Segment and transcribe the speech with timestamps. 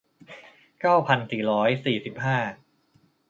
[0.79, 2.37] เก้าพันสี่ร้อยสี่สิบห้า